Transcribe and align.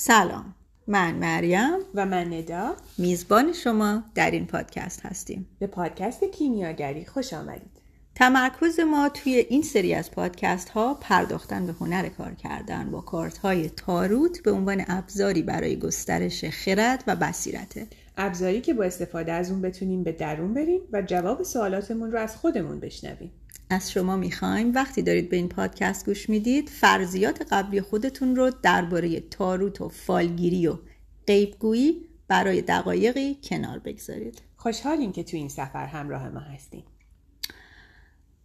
سلام. 0.00 0.54
من 0.86 1.14
مریم. 1.14 1.78
و 1.94 2.06
من 2.06 2.34
ندا. 2.34 2.76
میزبان 2.98 3.52
شما 3.52 4.02
در 4.14 4.30
این 4.30 4.46
پادکست 4.46 5.06
هستیم. 5.06 5.48
به 5.58 5.66
پادکست 5.66 6.24
کیمیاگری 6.24 7.04
خوش 7.04 7.32
آمدید. 7.32 7.82
تمرکز 8.14 8.80
ما 8.80 9.08
توی 9.08 9.34
این 9.34 9.62
سری 9.62 9.94
از 9.94 10.10
پادکست 10.10 10.68
ها 10.68 10.94
پرداختن 10.94 11.66
به 11.66 11.72
هنر 11.72 12.08
کار 12.08 12.34
کردن 12.34 12.90
با 12.90 13.00
کارت 13.00 13.38
های 13.38 13.68
تاروت 13.68 14.42
به 14.42 14.50
عنوان 14.50 14.84
ابزاری 14.88 15.42
برای 15.42 15.78
گسترش 15.78 16.44
خرد 16.44 17.04
و 17.06 17.16
بصیرته. 17.16 17.86
ابزاری 18.16 18.60
که 18.60 18.74
با 18.74 18.84
استفاده 18.84 19.32
از 19.32 19.50
اون 19.50 19.62
بتونیم 19.62 20.04
به 20.04 20.12
درون 20.12 20.54
بریم 20.54 20.80
و 20.92 21.02
جواب 21.02 21.42
سوالاتمون 21.42 22.12
رو 22.12 22.18
از 22.18 22.36
خودمون 22.36 22.80
بشنویم. 22.80 23.30
از 23.70 23.90
شما 23.90 24.16
می‌خوایم. 24.16 24.74
وقتی 24.74 25.02
دارید 25.02 25.28
به 25.28 25.36
این 25.36 25.48
پادکست 25.48 26.06
گوش 26.06 26.28
می‌دید 26.28 26.68
فرضیات 26.68 27.52
قبلی 27.52 27.80
خودتون 27.80 28.36
رو 28.36 28.50
درباره 28.62 29.20
تاروت 29.20 29.80
و 29.80 29.88
فالگیری 29.88 30.66
و 30.66 30.78
غیبگویی 31.26 32.08
برای 32.28 32.62
دقایقی 32.62 33.38
کنار 33.42 33.78
بگذارید. 33.78 34.42
خوشحالیم 34.56 35.12
که 35.12 35.24
تو 35.24 35.36
این 35.36 35.48
سفر 35.48 35.86
همراه 35.86 36.28
ما 36.28 36.40
هستیم. 36.40 36.84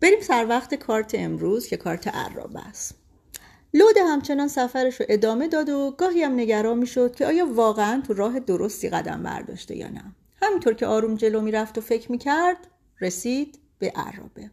بریم 0.02 0.22
سر 0.22 0.46
وقت 0.50 0.76
کارت 0.76 1.16
امروز 1.16 1.68
که 1.68 1.78
کارت 1.78 2.08
عرابه 2.08 2.68
است. 2.68 2.96
لود 3.74 3.96
همچنان 4.08 4.48
سفرش 4.48 5.00
رو 5.00 5.06
ادامه 5.10 5.48
داد 5.48 5.70
و 5.70 5.96
گاهی 5.98 6.24
هم 6.24 6.34
نگران 6.34 6.78
می‌شد 6.78 7.16
که 7.16 7.26
آیا 7.26 7.54
واقعا 7.54 8.02
تو 8.08 8.14
راه 8.14 8.40
درستی 8.40 8.90
قدم 8.90 9.24
برداشته 9.24 9.76
یا 9.76 9.90
نه. 9.90 10.16
همینطور 10.42 10.74
که 10.74 10.86
آروم 10.86 11.16
جلو 11.16 11.42
می‌رفت 11.42 11.78
و 11.78 11.82
فکر 11.82 12.12
می‌کرد 12.12 12.58
رسید 13.02 13.60
به 13.80 13.92
عرابه. 13.96 14.52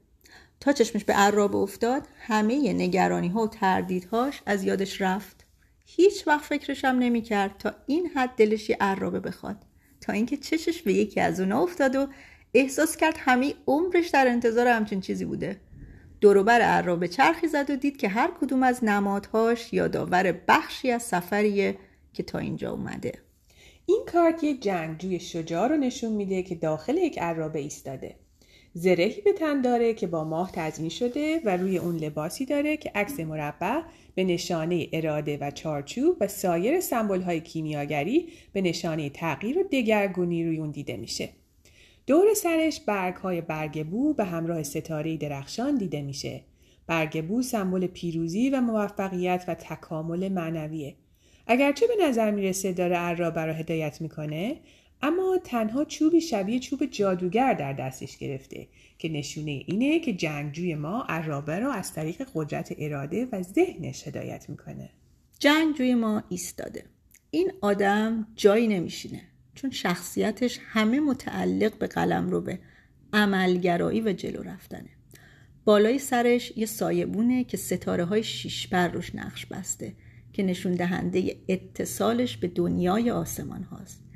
تا 0.61 0.73
چشمش 0.73 1.05
به 1.05 1.13
عرابه 1.13 1.57
افتاد 1.57 2.03
همه 2.19 2.73
نگرانی 2.73 3.29
ها 3.29 3.43
و 3.43 3.49
تردیدهاش 3.49 4.43
از 4.47 4.65
یادش 4.65 5.01
رفت. 5.01 5.47
هیچ 5.87 6.27
وقت 6.29 6.45
فکرش 6.45 6.85
هم 6.85 6.99
نمی‌کرد 6.99 7.59
تا 7.59 7.73
این 7.87 8.07
حد 8.07 8.31
دلش 8.37 8.71
یه 8.71 8.77
عرابه 8.81 9.21
بخواد. 9.21 9.57
تا 10.01 10.13
اینکه 10.13 10.37
چشش 10.37 10.83
به 10.83 10.93
یکی 10.93 11.21
از 11.21 11.41
اونا 11.41 11.63
افتاد 11.63 11.97
و 11.97 12.07
احساس 12.55 12.97
کرد 12.97 13.15
همه 13.19 13.55
عمرش 13.67 14.09
در 14.09 14.29
انتظار 14.29 14.69
همچین 14.69 15.01
چیزی 15.01 15.25
بوده. 15.25 15.61
دوروبر 16.21 16.61
عرابه 16.61 17.09
چرخی 17.09 17.49
زد 17.49 17.71
و 17.71 17.77
دید 17.77 17.97
که 17.97 18.09
هر 18.09 18.31
کدوم 18.41 18.63
از 18.63 18.85
نمادهاش 18.85 19.73
یادآور 19.73 20.33
بخشی 20.49 20.91
از 20.91 21.03
سفریه 21.03 21.79
که 22.13 22.23
تا 22.23 22.39
اینجا 22.39 22.71
اومده. 22.71 23.13
این 23.87 24.05
کارت 24.13 24.45
یه 24.45 24.57
جنگجوی 24.57 25.21
شجاع 25.21 25.69
رو 25.69 25.77
نشون 25.77 26.13
میده 26.13 26.43
که 26.43 26.55
داخل 26.55 26.97
یک 26.97 27.19
عرابه 27.19 27.59
ایستاده. 27.59 28.17
زرهی 28.75 29.21
به 29.21 29.33
تن 29.33 29.61
داره 29.61 29.95
که 29.95 30.07
با 30.07 30.25
ماه 30.25 30.51
تزمین 30.53 30.91
شده 30.91 31.41
و 31.45 31.57
روی 31.57 31.79
اون 31.79 31.97
لباسی 31.97 32.47
داره 32.47 32.77
که 32.77 32.91
عکس 32.95 33.21
مربع 33.21 33.81
به 34.15 34.25
نشانه 34.25 34.89
اراده 34.93 35.39
و 35.41 35.51
چارچوب 35.51 36.17
و 36.21 36.29
سایر 36.29 36.81
سمبل 36.81 37.21
های 37.21 37.41
کیمیاگری 37.41 38.29
به 38.53 38.61
نشانه 38.61 39.11
تغییر 39.11 39.59
و 39.59 39.63
دگرگونی 39.73 40.45
روی 40.45 40.59
اون 40.59 40.71
دیده 40.71 40.97
میشه. 40.97 41.29
دور 42.07 42.35
سرش 42.35 42.81
برگ 42.81 43.15
های 43.15 43.41
برگ 43.41 43.87
بو 43.87 44.15
به 44.15 44.25
همراه 44.25 44.63
ستاره 44.63 45.17
درخشان 45.17 45.77
دیده 45.77 46.03
میشه. 46.03 46.41
برگ 46.87 47.27
بو 47.27 47.43
سمبل 47.43 47.87
پیروزی 47.87 48.51
و 48.51 48.61
موفقیت 48.61 49.45
و 49.49 49.55
تکامل 49.55 50.29
معنویه. 50.29 50.95
اگرچه 51.47 51.87
به 51.87 51.95
نظر 52.05 52.31
می‌رسه 52.31 52.73
داره 52.73 52.97
عرابه 52.97 53.45
را 53.45 53.53
هدایت 53.53 54.01
می‌کنه 54.01 54.57
اما 55.03 55.39
تنها 55.45 55.85
چوبی 55.85 56.21
شبیه 56.21 56.59
چوب 56.59 56.87
جادوگر 56.87 57.55
در 57.55 57.73
دستش 57.73 58.17
گرفته 58.17 58.69
که 58.99 59.09
نشونه 59.09 59.51
اینه 59.67 60.01
که 60.01 60.13
جنگجوی 60.13 60.75
ما 60.75 61.05
عرابه 61.09 61.59
را 61.59 61.73
از 61.73 61.93
طریق 61.93 62.29
قدرت 62.35 62.75
اراده 62.79 63.29
و 63.33 63.43
ذهنش 63.43 64.09
هدایت 64.09 64.51
می‌کنه. 64.51 64.91
جنگجوی 65.39 65.95
ما 65.95 66.23
ایستاده. 66.29 66.85
این 67.31 67.53
آدم 67.61 68.27
جایی 68.37 68.69
نمیشینه 68.69 69.23
چون 69.55 69.71
شخصیتش 69.71 70.59
همه 70.63 71.01
متعلق 71.01 71.79
به 71.79 71.87
قلم 71.87 72.31
رو 72.31 72.41
به 72.41 72.59
عملگرایی 73.13 74.01
و 74.01 74.13
جلو 74.13 74.43
رفتنه. 74.43 74.91
بالای 75.65 75.99
سرش 75.99 76.53
یه 76.57 76.67
سایبونه 76.67 77.45
که 77.45 77.57
ستاره 77.57 78.05
های 78.05 78.23
شیشبر 78.23 78.89
روش 78.89 79.15
نقش 79.15 79.47
بسته 79.47 79.93
که 80.33 80.43
نشون 80.43 80.75
دهنده 80.75 81.37
اتصالش 81.49 82.37
به 82.37 82.49
دنیای 82.49 83.11
آسمان 83.11 83.63
هاست. 83.63 84.10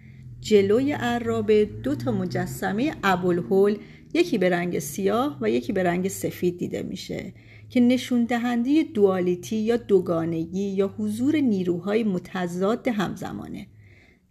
جلوی 0.44 0.92
عرابه 0.92 1.64
دو 1.64 1.94
تا 1.94 2.12
مجسمه 2.12 2.94
ابوالهول 3.04 3.76
یکی 4.14 4.38
به 4.38 4.48
رنگ 4.48 4.78
سیاه 4.78 5.38
و 5.40 5.50
یکی 5.50 5.72
به 5.72 5.82
رنگ 5.82 6.08
سفید 6.08 6.58
دیده 6.58 6.82
میشه 6.82 7.32
که 7.70 7.80
نشون 7.80 8.24
دهنده 8.24 8.82
دوالیتی 8.82 9.56
یا 9.56 9.76
دوگانگی 9.76 10.68
یا 10.68 10.94
حضور 10.98 11.36
نیروهای 11.36 12.04
متضاد 12.04 12.88
همزمانه. 12.88 13.66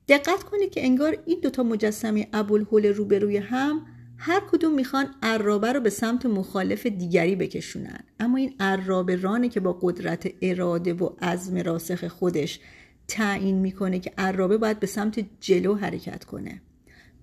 دقت 0.08 0.44
کنید 0.44 0.72
که 0.72 0.86
انگار 0.86 1.18
این 1.26 1.40
دوتا 1.40 1.64
مجسمه 1.64 2.28
ابوالهول 2.34 2.86
روبروی 2.86 3.38
هم 3.38 3.82
هر 4.18 4.42
کدوم 4.52 4.74
می‌خوان 4.74 5.06
عرابه 5.22 5.74
رو 5.74 5.80
به 5.80 5.90
سمت 5.90 6.26
مخالف 6.26 6.86
دیگری 6.86 7.36
بکشونن. 7.36 8.04
اما 8.20 8.38
این 8.38 8.54
عرابه 8.60 9.16
رانه 9.16 9.50
که 9.50 9.60
با 9.60 9.80
قدرت 9.82 10.28
اراده 10.42 10.94
و 10.94 11.10
عزم 11.22 11.58
راسخ 11.58 12.08
خودش 12.08 12.60
تعیین 13.14 13.56
می‌کنه 13.56 14.00
که 14.00 14.12
عرابه 14.18 14.58
باید 14.58 14.80
به 14.80 14.88
سمت 14.88 15.26
جلو 15.40 15.76
حرکت 15.76 16.24
کنه. 16.24 16.62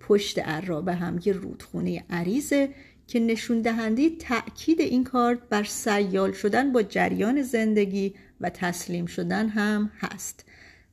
پشت 0.00 0.38
عرابه 0.38 0.94
هم 0.94 1.20
یه 1.24 1.32
رودخونه 1.32 2.04
عریضه 2.10 2.68
که 3.06 3.20
نشون 3.20 3.60
دهنده 3.60 4.10
تأکید 4.10 4.80
این 4.80 5.04
کارت 5.04 5.38
بر 5.48 5.64
سیال 5.64 6.32
شدن 6.32 6.72
با 6.72 6.82
جریان 6.82 7.42
زندگی 7.42 8.14
و 8.40 8.50
تسلیم 8.50 9.06
شدن 9.06 9.48
هم 9.48 9.90
هست. 9.98 10.44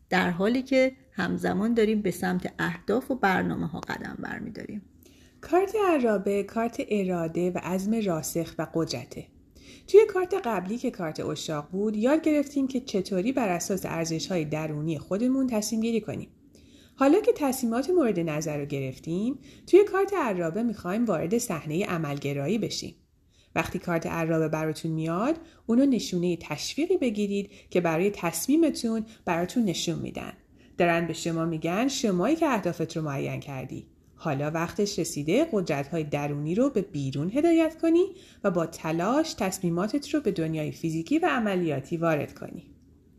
در 0.09 0.29
حالی 0.29 0.61
که 0.61 0.91
همزمان 1.11 1.73
داریم 1.73 2.01
به 2.01 2.11
سمت 2.11 2.53
اهداف 2.59 3.11
و 3.11 3.15
برنامه 3.15 3.67
ها 3.67 3.79
قدم 3.79 4.17
برمیداریم. 4.19 4.81
کارت 5.41 5.73
عرابه 5.89 6.43
کارت 6.43 6.81
اراده 6.89 7.51
و 7.51 7.57
عزم 7.63 8.01
راسخ 8.05 8.55
و 8.57 8.67
قدرته. 8.73 9.25
توی 9.87 10.05
کارت 10.09 10.33
قبلی 10.33 10.77
که 10.77 10.91
کارت 10.91 11.19
اشاق 11.19 11.69
بود 11.71 11.95
یاد 11.95 12.21
گرفتیم 12.21 12.67
که 12.67 12.79
چطوری 12.79 13.31
بر 13.31 13.49
اساس 13.49 13.85
ارزش 13.85 14.27
های 14.27 14.45
درونی 14.45 14.99
خودمون 14.99 15.47
تصمیم 15.47 15.81
گیری 15.81 16.01
کنیم. 16.01 16.29
حالا 16.95 17.21
که 17.21 17.31
تصمیمات 17.35 17.89
مورد 17.89 18.19
نظر 18.19 18.57
رو 18.57 18.65
گرفتیم 18.65 19.39
توی 19.67 19.83
کارت 19.83 20.13
عرابه 20.13 20.63
می‌خوایم 20.63 21.05
وارد 21.05 21.37
صحنه 21.37 21.85
عملگرایی 21.85 22.57
بشیم. 22.57 22.95
وقتی 23.55 23.79
کارت 23.79 24.07
عرابه 24.07 24.47
براتون 24.47 24.91
میاد 24.91 25.35
اونو 25.65 25.85
نشونه 25.85 26.37
تشویقی 26.37 26.97
بگیرید 26.97 27.51
که 27.69 27.81
برای 27.81 28.11
تصمیمتون 28.11 29.05
براتون 29.25 29.65
نشون 29.65 29.99
میدن. 29.99 30.33
دارن 30.77 31.07
به 31.07 31.13
شما 31.13 31.45
میگن 31.45 31.87
شمایی 31.87 32.35
که 32.35 32.47
اهدافت 32.47 32.97
رو 32.97 33.03
معین 33.03 33.39
کردی. 33.39 33.87
حالا 34.19 34.51
وقتش 34.51 34.99
رسیده 34.99 35.47
قدرت 35.51 35.87
های 35.87 36.03
درونی 36.03 36.55
رو 36.55 36.69
به 36.69 36.81
بیرون 36.81 37.31
هدایت 37.33 37.77
کنی 37.81 38.05
و 38.43 38.51
با 38.51 38.65
تلاش 38.65 39.33
تصمیماتت 39.33 40.09
رو 40.09 40.21
به 40.21 40.31
دنیای 40.31 40.71
فیزیکی 40.71 41.19
و 41.19 41.25
عملیاتی 41.25 41.97
وارد 41.97 42.33
کنی. 42.33 42.63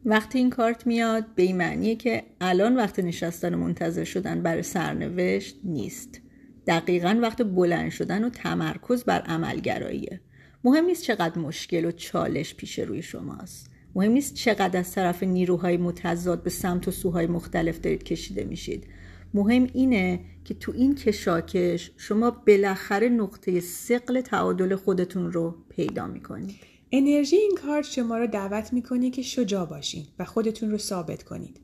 وقتی 0.04 0.38
این 0.38 0.50
کارت 0.50 0.86
میاد 0.86 1.24
به 1.34 1.42
این 1.42 1.56
معنیه 1.56 1.94
که 1.94 2.22
الان 2.40 2.76
وقت 2.76 2.98
نشستن 2.98 3.54
و 3.54 3.58
منتظر 3.58 4.04
شدن 4.04 4.42
برای 4.42 4.62
سرنوشت 4.62 5.56
نیست. 5.64 6.20
دقیقا 6.66 7.18
وقت 7.22 7.42
بلند 7.42 7.90
شدن 7.90 8.24
و 8.24 8.30
تمرکز 8.30 9.04
بر 9.04 9.20
عملگراییه. 9.20 10.20
مهم 10.64 10.84
نیست 10.84 11.02
چقدر 11.02 11.38
مشکل 11.38 11.84
و 11.84 11.92
چالش 11.92 12.54
پیش 12.54 12.78
روی 12.78 13.02
شماست. 13.02 13.70
مهم 13.94 14.12
نیست 14.12 14.34
چقدر 14.34 14.78
از 14.78 14.92
طرف 14.92 15.22
نیروهای 15.22 15.76
متضاد 15.76 16.42
به 16.42 16.50
سمت 16.50 16.88
و 16.88 16.90
سوهای 16.90 17.26
مختلف 17.26 17.80
دارید 17.80 18.02
کشیده 18.02 18.44
میشید. 18.44 18.86
مهم 19.34 19.66
اینه 19.72 20.20
که 20.44 20.54
تو 20.54 20.72
این 20.72 20.94
کشاکش 20.94 21.90
شما 21.96 22.30
بالاخره 22.30 23.08
نقطه 23.08 23.60
سقل 23.60 24.20
تعادل 24.20 24.76
خودتون 24.76 25.32
رو 25.32 25.54
پیدا 25.68 26.06
می‌کنید 26.06 26.54
انرژی 26.92 27.36
این 27.36 27.54
کارت 27.66 27.84
شما 27.84 28.18
رو 28.18 28.26
دعوت 28.26 28.72
می‌کنه 28.72 29.10
که 29.10 29.22
شجاع 29.22 29.66
باشین 29.66 30.06
و 30.18 30.24
خودتون 30.24 30.70
رو 30.70 30.78
ثابت 30.78 31.22
کنید. 31.22 31.60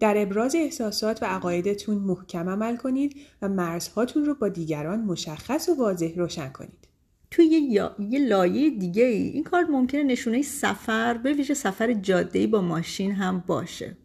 در 0.00 0.14
ابراز 0.16 0.54
احساسات 0.54 1.22
و 1.22 1.26
عقایدتون 1.26 1.96
محکم 1.98 2.48
عمل 2.48 2.76
کنید 2.76 3.16
و 3.42 3.48
مرزهاتون 3.48 4.24
رو 4.24 4.34
با 4.34 4.48
دیگران 4.48 5.00
مشخص 5.00 5.68
و 5.68 5.74
واضح 5.74 6.12
روشن 6.16 6.48
کنید. 6.48 6.88
توی 7.30 7.44
یه, 7.44 7.90
یه 8.10 8.28
لایه 8.28 8.70
دیگه 8.70 9.04
ای 9.04 9.22
این 9.22 9.44
کارت 9.44 9.70
ممکنه 9.70 10.02
نشونه 10.02 10.42
سفر 10.42 11.14
به 11.14 11.32
ویژه 11.32 11.54
سفر 11.54 11.92
جاده 11.92 12.46
با 12.46 12.60
ماشین 12.60 13.12
هم 13.12 13.44
باشه. 13.46 13.96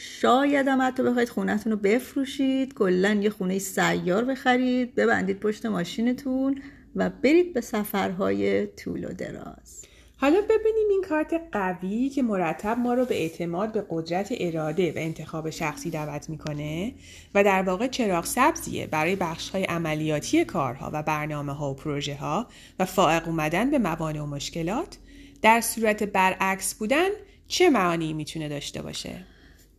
شاید 0.00 0.68
هم 0.68 0.82
حتی 0.82 1.02
بخواید 1.02 1.28
خونهتون 1.28 1.72
رو 1.72 1.78
بفروشید 1.78 2.74
کلا 2.74 3.14
یه 3.14 3.30
خونه 3.30 3.58
سیار 3.58 4.24
بخرید 4.24 4.94
ببندید 4.94 5.40
پشت 5.40 5.66
ماشینتون 5.66 6.62
و 6.96 7.10
برید 7.10 7.54
به 7.54 7.60
سفرهای 7.60 8.66
طول 8.66 9.04
و 9.04 9.08
دراز 9.08 9.84
حالا 10.16 10.40
ببینیم 10.40 10.88
این 10.90 11.02
کارت 11.08 11.40
قوی 11.52 12.08
که 12.08 12.22
مرتب 12.22 12.78
ما 12.78 12.94
رو 12.94 13.04
به 13.04 13.14
اعتماد 13.14 13.72
به 13.72 13.84
قدرت 13.90 14.28
اراده 14.30 14.92
و 14.92 14.94
انتخاب 14.96 15.50
شخصی 15.50 15.90
دعوت 15.90 16.30
می‌کنه 16.30 16.92
و 17.34 17.44
در 17.44 17.62
واقع 17.62 17.86
چراغ 17.86 18.24
سبزیه 18.24 18.86
برای 18.86 19.16
بخش 19.16 19.50
های 19.50 19.64
عملیاتی 19.64 20.44
کارها 20.44 20.90
و 20.92 21.02
برنامه 21.02 21.52
ها 21.52 21.70
و 21.70 21.74
پروژه 21.74 22.16
ها 22.16 22.46
و 22.78 22.84
فائق 22.84 23.28
اومدن 23.28 23.70
به 23.70 23.78
موانع 23.78 24.22
و 24.22 24.26
مشکلات 24.26 24.98
در 25.42 25.60
صورت 25.60 26.02
برعکس 26.02 26.74
بودن 26.74 27.08
چه 27.48 27.70
معانی 27.70 28.12
می‌تونه 28.12 28.48
داشته 28.48 28.82
باشه؟ 28.82 29.37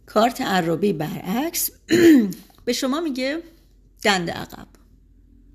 کارت 0.10 0.42
عرابه 0.42 0.94
برعکس 0.94 1.70
به 2.66 2.74
شما 2.74 3.02
میگه 3.02 3.38
دنده 4.04 4.32
عقب. 4.32 4.68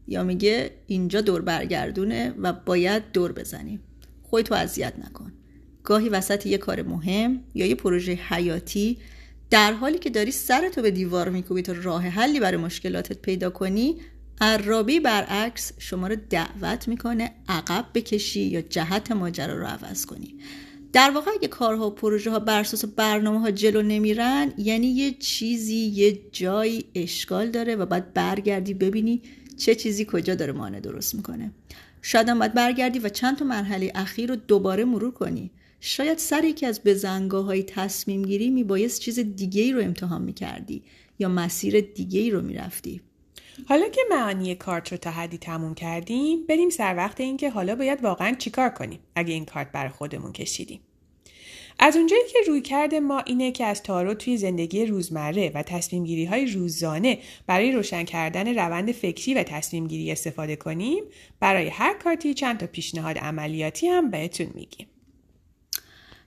یا 0.09 0.23
میگه 0.23 0.71
اینجا 0.87 1.21
دور 1.21 1.41
برگردونه 1.43 2.35
و 2.39 2.53
باید 2.53 3.03
دور 3.13 3.33
بزنی. 3.33 3.81
خودتو 4.23 4.55
اذیت 4.55 4.95
نکن. 4.99 5.33
گاهی 5.85 6.09
وسط 6.09 6.47
یه 6.47 6.59
کار 6.59 6.83
مهم 6.83 7.41
یا 7.55 7.67
یه 7.67 7.75
پروژه 7.75 8.13
حیاتی 8.13 8.99
در 9.51 9.73
حالی 9.73 9.99
که 9.99 10.11
داری 10.11 10.31
سرتو 10.31 10.83
به 10.83 10.91
دیوار 10.91 11.29
میکوبی 11.29 11.63
تا 11.63 11.73
راه 11.73 12.03
حلی 12.03 12.41
برای 12.41 12.57
مشکلاتت 12.57 13.19
پیدا 13.19 13.51
کنی 13.51 13.97
عرابی 14.41 15.01
برعکس 15.01 15.73
شما 15.79 16.07
رو 16.07 16.17
دعوت 16.31 16.89
می‌کنه 16.89 17.31
عقب 17.49 17.87
بکشی 17.95 18.41
یا 18.41 18.61
جهت 18.61 19.13
ماجرا 19.13 19.59
رو 19.59 19.67
عوض 19.67 20.07
کنی. 20.07 20.39
در 20.95 21.11
واقع 21.11 21.31
اگه 21.31 21.49
کارها 21.49 21.87
و 21.87 21.95
پروژه 21.95 22.31
ها 22.31 22.39
بر 22.39 22.61
اساس 22.61 22.85
برنامه 22.85 23.41
ها 23.41 23.51
جلو 23.51 23.83
نمیرن 23.83 24.53
یعنی 24.59 24.87
یه 24.87 25.11
چیزی 25.11 25.75
یه 25.75 26.21
جایی 26.33 26.85
اشکال 26.95 27.51
داره 27.51 27.77
و 27.77 27.87
باید 27.87 28.15
برگردی 28.15 28.75
ببینی 28.75 29.23
چه 29.57 29.75
چیزی 29.75 30.07
کجا 30.11 30.35
داره 30.35 30.53
مانع 30.53 30.81
درست 30.81 31.15
می‌کنه. 31.15 31.53
شاید 32.03 32.29
هم 32.29 32.39
باید 32.39 32.55
برگردی 32.55 32.99
و 32.99 33.09
چند 33.09 33.37
تا 33.37 33.45
مرحله 33.45 33.93
اخیر 33.95 34.29
رو 34.29 34.37
دوباره 34.37 34.85
مرور 34.85 35.11
کنی. 35.11 35.51
شاید 35.81 36.19
سر 36.19 36.45
یکی 36.45 36.67
از 36.67 36.81
بزنگاه 36.85 37.45
های 37.45 37.63
تصمیم 37.63 38.23
گیری 38.23 38.51
میبایست 38.51 39.01
چیز 39.01 39.19
دیگه 39.19 39.63
ای 39.63 39.73
رو 39.73 39.81
امتحان 39.81 40.23
می‌کردی 40.23 40.83
یا 41.19 41.29
مسیر 41.29 41.81
دیگه 41.81 42.21
ای 42.21 42.31
رو 42.31 42.43
می‌رفتی. 42.43 43.01
حالا 43.69 43.89
که 43.89 44.01
معانی 44.11 44.55
کارت 44.55 44.93
رو 44.93 44.99
تا 44.99 45.11
حدی 45.11 45.39
تموم 45.39 45.75
کردیم 45.75 46.47
بریم 46.47 46.71
سر 46.71 46.97
وقت 46.97 47.21
اینکه 47.21 47.51
حالا 47.51 47.77
باید 47.77 48.05
واقعا 48.05 48.35
چیکار 48.39 48.69
کنیم 48.69 49.01
اگه 49.15 49.35
این 49.35 49.45
کارت 49.45 49.73
برای 49.73 49.91
خودمون 49.91 50.33
کشیدیم. 50.33 50.81
از 51.79 51.97
اونجایی 51.97 52.23
که 52.33 52.39
روی 52.47 52.61
کرده 52.61 53.01
ما 53.01 53.21
اینه 53.21 53.53
که 53.53 53.65
از 53.65 53.83
تارو 53.83 54.15
توی 54.15 54.37
زندگی 54.37 54.87
روزمره 54.87 55.51
و 55.55 55.63
تصمیم 55.63 56.05
گیری 56.05 56.25
های 56.25 56.47
روزانه 56.47 57.19
برای 57.47 57.73
روشن 57.73 58.05
کردن 58.05 58.55
روند 58.59 58.93
فکری 58.93 59.35
و 59.35 59.43
تصمیم 59.43 59.87
گیری 59.87 60.13
استفاده 60.13 60.57
کنیم 60.57 61.05
برای 61.41 61.69
هر 61.69 61.95
کارتی 61.95 62.35
چند 62.35 62.59
تا 62.59 62.67
پیشنهاد 62.67 63.19
عملیاتی 63.19 63.89
هم 63.89 64.11
بهتون 64.11 64.47
میگیم. 64.55 64.87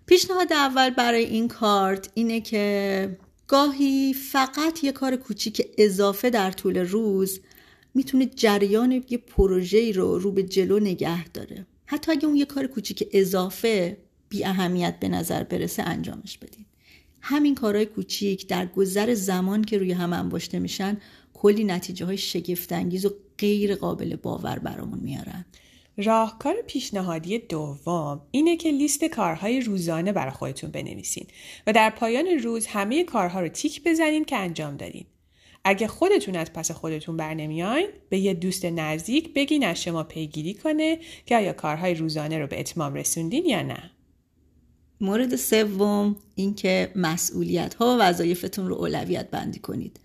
پیشنهاد 0.05 0.53
اول 0.53 0.89
برای 0.89 1.23
این 1.23 1.47
کارت 1.47 2.11
اینه 2.13 2.41
که 2.41 3.17
گاهی 3.47 4.13
فقط 4.13 4.83
یه 4.83 4.91
کار 4.91 5.15
کوچیک 5.15 5.61
اضافه 5.77 6.29
در 6.29 6.51
طول 6.51 6.77
روز 6.77 7.39
می‌تونه 7.93 8.25
جریان 8.25 9.03
یه 9.09 9.17
پروژه 9.17 9.91
رو 9.91 10.19
رو 10.19 10.31
به 10.31 10.43
جلو 10.43 10.79
نگه 10.79 11.27
داره. 11.27 11.65
حتی 11.85 12.11
اگه 12.11 12.25
اون 12.25 12.35
یه 12.35 12.45
کار 12.45 12.67
کوچیک 12.67 13.09
اضافه 13.11 13.97
بی 14.29 14.45
اهمیت 14.45 14.99
به 14.99 15.09
نظر 15.09 15.43
برسه 15.43 15.83
انجامش 15.83 16.37
بدین 16.37 16.65
همین 17.21 17.55
کارهای 17.55 17.85
کوچیک 17.85 18.47
در 18.47 18.65
گذر 18.65 19.13
زمان 19.13 19.63
که 19.63 19.77
روی 19.77 19.91
هم 19.91 20.13
انباشته 20.13 20.59
میشن 20.59 20.97
کلی 21.33 21.63
نتیجه 21.63 22.05
های 22.05 22.17
شگفتانگیز 22.17 23.05
و 23.05 23.09
غیر 23.37 23.75
قابل 23.75 24.15
باور 24.15 24.59
برامون 24.59 24.99
میارن. 24.99 25.45
راهکار 25.97 26.55
پیشنهادی 26.67 27.39
دوم 27.39 28.21
اینه 28.31 28.57
که 28.57 28.71
لیست 28.71 29.05
کارهای 29.05 29.61
روزانه 29.61 30.11
برای 30.11 30.31
خودتون 30.31 30.71
بنویسین 30.71 31.27
و 31.67 31.73
در 31.73 31.89
پایان 31.89 32.27
روز 32.27 32.67
همه 32.67 33.03
کارها 33.03 33.41
رو 33.41 33.47
تیک 33.47 33.83
بزنین 33.83 34.25
که 34.25 34.35
انجام 34.35 34.77
دادین. 34.77 35.05
اگه 35.63 35.87
خودتون 35.87 36.35
از 36.35 36.53
پس 36.53 36.71
خودتون 36.71 37.17
بر 37.17 37.33
نمیاین 37.33 37.87
به 38.09 38.19
یه 38.19 38.33
دوست 38.33 38.65
نزدیک 38.65 39.33
بگین 39.33 39.65
از 39.65 39.83
شما 39.83 40.03
پیگیری 40.03 40.53
کنه 40.53 40.99
که 41.25 41.35
آیا 41.35 41.53
کارهای 41.53 41.93
روزانه 41.93 42.39
رو 42.39 42.47
به 42.47 42.59
اتمام 42.59 42.93
رسوندین 42.93 43.45
یا 43.45 43.61
نه. 43.61 43.91
مورد 45.01 45.35
سوم 45.35 46.15
اینکه 46.35 46.91
مسئولیت 46.95 47.73
ها 47.73 47.85
و 47.85 48.01
وظایفتون 48.01 48.67
رو 48.67 48.75
اولویت 48.75 49.29
بندی 49.31 49.59
کنید. 49.59 49.99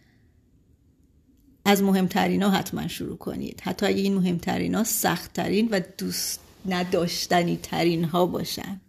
از 1.64 1.82
مهمترین 1.82 2.42
ها 2.42 2.50
حتما 2.50 2.88
شروع 2.88 3.16
کنید. 3.16 3.60
حتی 3.64 3.86
اگه 3.86 4.00
این 4.00 4.14
مهمترین 4.14 4.74
ها 4.74 4.84
سختترین 4.84 5.68
و 5.70 5.80
دوست 5.98 6.40
نداشتنی 6.68 7.58
ترین 7.62 8.04
ها 8.04 8.26
باشن. 8.26 8.80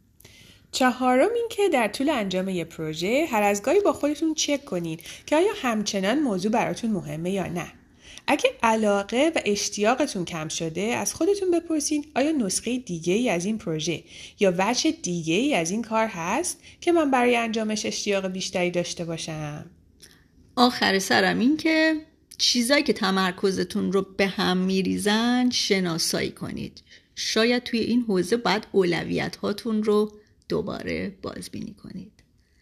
چهارم 0.72 1.30
این 1.36 1.48
که 1.50 1.70
در 1.70 1.88
طول 1.88 2.10
انجام 2.10 2.50
یه 2.50 2.64
پروژه 2.64 3.26
هر 3.32 3.44
از 3.44 3.62
گاهی 3.62 3.80
با 3.80 3.94
خودتون 3.94 4.34
چک 4.34 4.66
کنید 4.66 5.00
که 5.26 5.36
آیا 5.36 5.52
همچنان 5.62 6.20
موضوع 6.20 6.52
براتون 6.52 6.92
مهمه 6.92 7.32
یا 7.32 7.48
نه. 7.48 7.74
اگه 8.28 8.50
علاقه 8.64 9.32
و 9.36 9.40
اشتیاقتون 9.46 10.26
کم 10.26 10.48
شده 10.48 10.82
از 10.82 11.14
خودتون 11.14 11.52
بپرسید 11.52 12.12
آیا 12.16 12.32
نسخه 12.32 12.78
دیگه 12.78 13.14
ای 13.14 13.30
از 13.30 13.46
این 13.46 13.58
پروژه 13.58 14.04
یا 14.40 14.54
وجه 14.58 14.92
دیگه 14.92 15.34
ای 15.34 15.56
از 15.56 15.72
این 15.72 15.82
کار 15.82 16.08
هست 16.08 16.60
که 16.82 16.92
من 16.92 17.12
برای 17.12 17.36
انجامش 17.36 17.86
اشتیاق 17.86 18.28
بیشتری 18.28 18.72
داشته 18.72 19.06
باشم؟ 19.06 19.66
آخر 20.56 21.00
سرم 21.00 21.40
این 21.40 21.58
که 21.58 21.96
چیزایی 22.44 22.84
که 22.84 22.94
تمرکزتون 22.94 23.92
رو 23.92 24.02
به 24.18 24.28
هم 24.28 24.58
میریزن 24.58 25.50
شناسایی 25.50 26.32
کنید. 26.32 26.82
شاید 27.16 27.64
توی 27.64 27.80
این 27.80 28.02
حوزه 28.02 28.38
باید 28.38 28.68
اولویت 28.72 29.36
هاتون 29.36 29.84
رو 29.84 30.12
دوباره 30.50 31.16
بازبینی 31.22 31.74
کنید. 31.84 32.12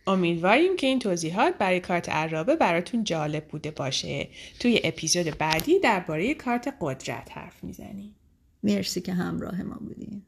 امیدواریم 0.07 0.75
که 0.75 0.87
این 0.87 0.99
توضیحات 0.99 1.57
برای 1.57 1.79
کارت 1.79 2.09
عرابه 2.09 2.55
براتون 2.55 3.03
جالب 3.03 3.47
بوده 3.47 3.71
باشه. 3.71 4.27
توی 4.59 4.81
اپیزود 4.83 5.37
بعدی 5.37 5.79
درباره 5.79 6.33
کارت 6.33 6.73
قدرت 6.81 7.31
حرف 7.31 7.63
می‌زنیم. 7.63 8.15
مرسی 8.63 9.01
که 9.01 9.13
همراه 9.13 9.63
ما 9.63 9.75
بودین. 9.75 10.21